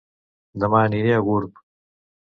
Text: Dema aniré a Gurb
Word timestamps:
Dema 0.63 0.81
aniré 0.85 1.13
a 1.19 1.23
Gurb 1.31 1.65